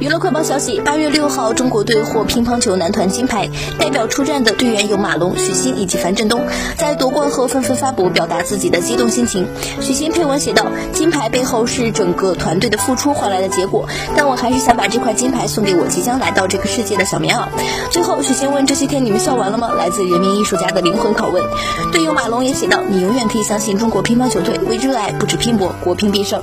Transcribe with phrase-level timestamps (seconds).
[0.00, 6.40] 娱乐快报消息八月六号中国队获乒乓球男团金牌代表出战的队员有马龙许昕以及樊振东
[6.78, 9.46] 在夺冠后纷纷发博表达自己的激动心情。
[9.82, 13.86] 许昕配文写道金牌背后是整个团队的付出换来的结果
[14.16, 17.48] 但我还是想把这块金牌送给我即将来到这个世界的小棉袄。
[17.90, 19.70] 最后许昕问这些天你们笑完了吗？
[19.76, 21.44] 来自人民艺术家的灵魂拷问。
[21.92, 26.42] 队友马龙也写道你永远可以相信中国乒乓球队为热爱不止拼搏国乒必胜。